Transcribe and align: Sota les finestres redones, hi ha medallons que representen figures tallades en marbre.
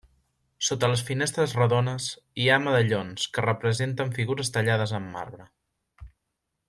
Sota 0.67 0.87
les 0.93 1.03
finestres 1.09 1.53
redones, 1.57 2.07
hi 2.45 2.49
ha 2.49 2.57
medallons 2.63 3.27
que 3.37 3.45
representen 3.49 4.11
figures 4.17 4.51
tallades 4.57 4.97
en 5.01 5.07
marbre. 5.19 5.47